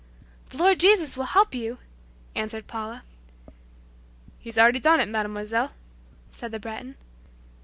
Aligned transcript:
"The 0.49 0.57
Lord 0.57 0.79
Jesus 0.79 1.15
will 1.15 1.25
help 1.25 1.53
you," 1.53 1.77
answered 2.33 2.65
Paula. 2.65 3.03
"He's 4.39 4.57
already 4.57 4.79
done 4.79 4.99
it, 4.99 5.07
Mademoiselle," 5.07 5.73
said 6.31 6.51
the 6.51 6.59
Breton. 6.59 6.95